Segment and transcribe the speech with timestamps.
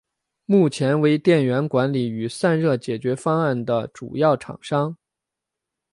[0.45, 4.97] 目前为电源管理与散热解决方案的主要厂商。